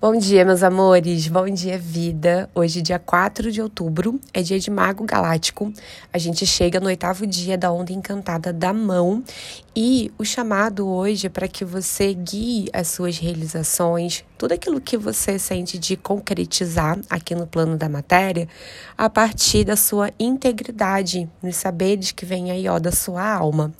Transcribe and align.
Bom 0.00 0.16
dia, 0.16 0.44
meus 0.44 0.62
amores. 0.62 1.26
Bom 1.26 1.46
dia, 1.50 1.76
vida. 1.76 2.48
Hoje, 2.54 2.80
dia 2.80 3.00
4 3.00 3.50
de 3.50 3.60
outubro, 3.60 4.20
é 4.32 4.40
dia 4.42 4.56
de 4.56 4.70
Mago 4.70 5.02
Galáctico. 5.02 5.72
A 6.12 6.18
gente 6.18 6.46
chega 6.46 6.78
no 6.78 6.86
oitavo 6.86 7.26
dia 7.26 7.58
da 7.58 7.72
Onda 7.72 7.92
Encantada 7.92 8.52
da 8.52 8.72
Mão. 8.72 9.24
E 9.74 10.12
o 10.16 10.24
chamado 10.24 10.88
hoje 10.88 11.26
é 11.26 11.30
para 11.30 11.46
que 11.46 11.64
você 11.64 12.14
guie 12.14 12.68
as 12.72 12.88
suas 12.88 13.18
realizações, 13.18 14.24
tudo 14.36 14.52
aquilo 14.52 14.80
que 14.80 14.96
você 14.96 15.38
sente 15.38 15.78
de 15.78 15.96
concretizar 15.96 16.98
aqui 17.08 17.32
no 17.34 17.46
plano 17.46 17.76
da 17.76 17.88
matéria, 17.88 18.48
a 18.96 19.08
partir 19.08 19.64
da 19.64 19.76
sua 19.76 20.10
integridade, 20.18 21.28
nos 21.40 21.56
saberes 21.56 22.10
que 22.10 22.24
vem 22.24 22.50
aí, 22.50 22.68
ó, 22.68 22.80
da 22.80 22.90
sua 22.90 23.22
alma. 23.32 23.72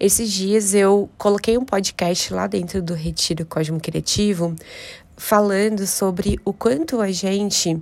Esses 0.00 0.32
dias 0.32 0.72
eu 0.72 1.08
coloquei 1.18 1.56
um 1.58 1.64
podcast 1.64 2.32
lá 2.32 2.46
dentro 2.46 2.80
do 2.80 2.94
Retiro 2.94 3.44
Cosmo 3.44 3.78
Criativo 3.78 4.56
falando 5.22 5.86
sobre 5.86 6.36
o 6.44 6.52
quanto 6.52 7.00
a 7.00 7.12
gente 7.12 7.80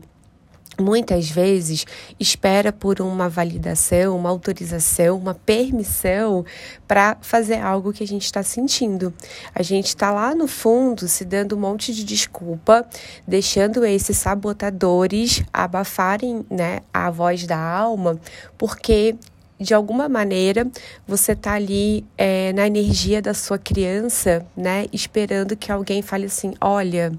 muitas 0.79 1.31
vezes 1.31 1.87
espera 2.19 2.71
por 2.71 3.01
uma 3.01 3.29
validação, 3.31 4.17
uma 4.17 4.29
autorização, 4.29 5.17
uma 5.17 5.35
permissão 5.35 6.45
para 6.87 7.17
fazer 7.23 7.61
algo 7.61 7.93
que 7.95 8.05
a 8.05 8.07
gente 8.07 8.25
está 8.25 8.43
sentindo. 8.43 9.13
A 9.55 9.63
gente 9.63 9.87
está 9.87 10.11
lá 10.11 10.35
no 10.35 10.47
fundo 10.47 11.09
se 11.09 11.25
dando 11.25 11.57
um 11.57 11.61
monte 11.61 11.95
de 11.95 12.05
desculpa, 12.05 12.87
deixando 13.27 13.87
esses 13.87 14.19
sabotadores 14.19 15.43
abafarem 15.53 16.45
né, 16.51 16.81
a 16.93 17.11
voz 17.11 17.47
da 17.47 17.59
alma, 17.59 18.21
porque 18.59 19.17
de 19.61 19.75
alguma 19.75 20.09
maneira 20.09 20.67
você 21.07 21.37
tá 21.37 21.53
ali 21.53 22.05
é, 22.17 22.53
na 22.55 22.67
energia 22.67 23.21
da 23.21 23.35
sua 23.35 23.59
criança, 23.59 24.45
né? 24.57 24.87
Esperando 24.93 25.57
que 25.57 25.71
alguém 25.71 26.01
fale 26.01 26.27
assim: 26.27 26.55
olha, 26.61 27.13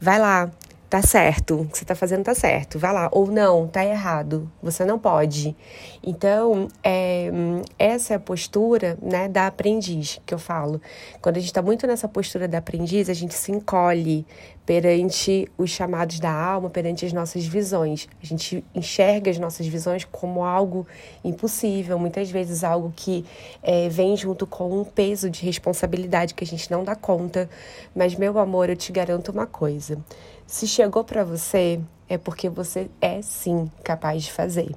vai 0.00 0.18
lá, 0.20 0.48
tá 0.88 1.02
certo, 1.02 1.62
o 1.62 1.66
que 1.66 1.78
você 1.78 1.84
tá 1.84 1.94
fazendo 1.94 2.24
tá 2.24 2.34
certo, 2.34 2.78
vai 2.78 2.92
lá. 2.92 3.08
Ou 3.12 3.26
não, 3.26 3.66
tá 3.66 3.84
errado, 3.84 4.50
você 4.62 4.84
não 4.84 4.98
pode. 4.98 5.56
Então, 6.02 6.68
é, 6.82 7.30
essa 7.78 8.14
é 8.14 8.16
a 8.16 8.20
postura 8.20 8.96
né, 9.02 9.28
da 9.28 9.48
aprendiz 9.48 10.20
que 10.24 10.32
eu 10.32 10.38
falo. 10.38 10.80
Quando 11.20 11.36
a 11.36 11.40
gente 11.40 11.50
está 11.50 11.60
muito 11.60 11.86
nessa 11.86 12.08
postura 12.08 12.48
da 12.48 12.58
aprendiz, 12.58 13.10
a 13.10 13.14
gente 13.14 13.34
se 13.34 13.52
encolhe 13.52 14.24
perante 14.68 15.50
os 15.56 15.70
chamados 15.70 16.20
da 16.20 16.30
alma, 16.30 16.68
perante 16.68 17.06
as 17.06 17.10
nossas 17.10 17.46
visões. 17.46 18.06
A 18.22 18.26
gente 18.26 18.62
enxerga 18.74 19.30
as 19.30 19.38
nossas 19.38 19.66
visões 19.66 20.04
como 20.04 20.44
algo 20.44 20.86
impossível, 21.24 21.98
muitas 21.98 22.30
vezes 22.30 22.62
algo 22.62 22.92
que 22.94 23.24
é, 23.62 23.88
vem 23.88 24.14
junto 24.14 24.46
com 24.46 24.78
um 24.78 24.84
peso 24.84 25.30
de 25.30 25.42
responsabilidade 25.42 26.34
que 26.34 26.44
a 26.44 26.46
gente 26.46 26.70
não 26.70 26.84
dá 26.84 26.94
conta. 26.94 27.48
Mas, 27.96 28.14
meu 28.14 28.38
amor, 28.38 28.68
eu 28.68 28.76
te 28.76 28.92
garanto 28.92 29.32
uma 29.32 29.46
coisa: 29.46 29.98
se 30.46 30.68
chegou 30.68 31.02
para 31.02 31.24
você, 31.24 31.80
é 32.06 32.18
porque 32.18 32.50
você 32.50 32.90
é 33.00 33.22
sim 33.22 33.72
capaz 33.82 34.24
de 34.24 34.32
fazer. 34.32 34.70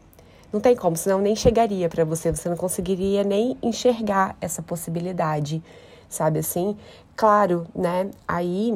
Não 0.53 0.61
tem 0.61 0.73
como, 0.73 0.95
senão 0.95 1.19
nem 1.19 1.35
chegaria 1.35 1.89
para 1.89 2.05
você, 2.05 2.31
você 2.31 2.47
não 2.47 2.55
conseguiria 2.55 3.25
nem 3.25 3.57
enxergar 3.61 4.37
essa 4.39 4.61
possibilidade, 4.61 5.61
sabe 6.07 6.39
assim? 6.39 6.77
Claro, 7.13 7.67
né? 7.75 8.09
Aí 8.25 8.73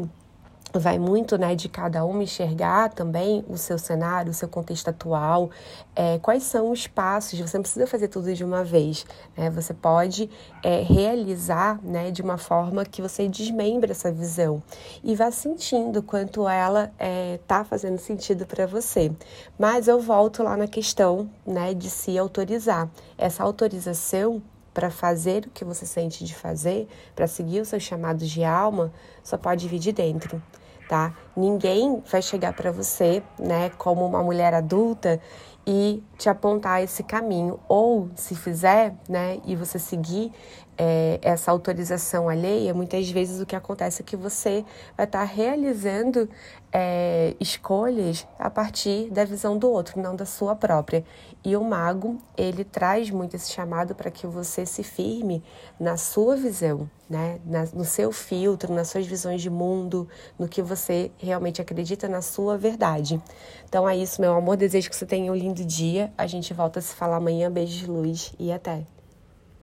vai 0.80 1.00
muito 1.00 1.38
né, 1.38 1.56
de 1.56 1.70
cada 1.70 2.06
um 2.06 2.22
enxergar 2.22 2.90
também 2.94 3.44
o 3.48 3.58
seu 3.58 3.78
cenário, 3.78 4.32
o 4.32 4.34
seu 4.34 4.48
contexto 4.48 4.90
atual, 4.90 5.50
é, 5.96 6.20
quais 6.20 6.44
são 6.44 6.72
os 6.72 6.88
passos, 6.88 7.40
você 7.40 7.58
não 7.58 7.64
precisa 7.64 7.88
fazer 7.88 8.08
tudo 8.08 8.34
de 8.34 8.44
uma 8.44 8.64
vez, 8.64 9.06
né? 9.38 9.50
você 9.50 9.74
pode 9.74 10.30
é, 10.64 10.82
realizar 10.82 11.80
né, 11.84 12.12
de 12.12 12.22
uma 12.22 12.38
forma 12.38 12.86
que 12.86 13.02
você 13.02 13.28
desmembre 13.28 13.92
essa 13.92 14.12
visão 14.12 14.62
e 15.04 15.16
vá 15.16 15.32
sentindo 15.32 16.02
quanto 16.04 16.48
ela 16.48 16.86
está 16.86 16.96
é, 17.00 17.40
tá 17.48 17.64
fazendo 17.64 17.98
sentido 17.98 18.46
para 18.46 18.66
você. 18.66 19.12
Mas 19.58 19.88
eu 19.88 20.00
volto 20.00 20.44
lá 20.44 20.58
na 20.58 20.68
questão 20.68 21.30
né, 21.46 21.74
de 21.74 21.90
se 21.90 22.18
autorizar. 22.18 22.90
Essa 23.18 23.44
autorização 23.44 24.42
para 24.74 24.90
fazer 24.90 25.46
o 25.46 25.50
que 25.52 25.64
você 25.64 25.86
sente 25.86 26.26
de 26.26 26.36
fazer, 26.36 26.88
para 27.16 27.28
seguir 27.28 27.62
os 27.62 27.70
seus 27.70 27.82
chamados 27.82 28.30
de 28.30 28.44
alma, 28.44 28.92
só 29.24 29.38
pode 29.38 29.70
vir 29.70 29.80
de 29.80 29.94
dentro 29.94 30.42
tá? 30.88 31.14
Ninguém 31.36 32.02
vai 32.10 32.22
chegar 32.22 32.54
para 32.54 32.72
você, 32.72 33.22
né, 33.40 33.70
como 33.78 34.06
uma 34.06 34.22
mulher 34.22 34.54
adulta 34.54 35.20
e 35.68 36.04
te 36.18 36.30
apontar 36.30 36.84
esse 36.84 37.04
caminho. 37.04 37.60
Ou, 37.68 38.10
se 38.16 38.36
fizer, 38.36 38.94
né, 39.10 39.40
e 39.46 39.56
você 39.56 39.80
seguir 39.80 40.32
é, 40.78 41.20
essa 41.22 41.52
autorização 41.52 42.28
alheia, 42.28 42.74
muitas 42.74 43.10
vezes 43.10 43.42
o 43.42 43.46
que 43.46 43.56
acontece 43.56 44.02
é 44.02 44.06
que 44.06 44.16
você 44.16 44.66
vai 44.96 45.06
estar 45.06 45.20
tá 45.20 45.24
realizando 45.24 46.30
é, 46.72 47.36
escolhas 47.40 48.28
a 48.38 48.50
partir 48.50 49.10
da 49.10 49.24
visão 49.24 49.58
do 49.58 49.70
outro, 49.72 50.02
não 50.02 50.16
da 50.16 50.26
sua 50.26 50.56
própria. 50.56 51.06
E 51.44 51.56
o 51.56 51.64
mago, 51.64 52.18
ele 52.36 52.64
traz 52.64 53.10
muito 53.10 53.36
esse 53.36 53.52
chamado 53.52 53.96
para 53.96 54.12
que 54.12 54.28
você 54.28 54.66
se 54.66 54.84
firme 54.84 55.42
na 55.80 55.96
sua 55.96 56.36
visão, 56.36 56.90
né? 57.10 57.40
Na, 57.46 57.66
no 57.74 57.86
seu 57.86 58.12
filtro, 58.12 58.74
nas 58.74 58.90
suas 58.90 59.06
visões 59.06 59.42
de 59.42 59.50
mundo, 59.50 60.08
no 60.38 60.48
que 60.48 60.62
você 60.62 60.75
realmente 61.18 61.62
acredita, 61.62 62.08
na 62.08 62.22
sua 62.22 62.58
verdade. 62.58 63.22
Então 63.68 63.88
é 63.88 63.96
isso, 63.96 64.22
meu 64.22 64.34
amor. 64.34 64.58
Desejo 64.58 64.90
que 64.90 64.96
você 64.96 65.06
tenha 65.06 65.32
um 65.32 65.36
lindo 65.36 65.64
dia. 65.66 66.12
A 66.18 66.28
gente 66.28 66.54
volta 66.54 66.80
a 66.80 66.82
se 66.82 66.94
falar 66.94 67.18
amanhã. 67.18 67.52
Beijo 67.52 67.78
de 67.78 67.88
luz 67.88 68.34
e 68.40 68.52
até. 68.52 68.95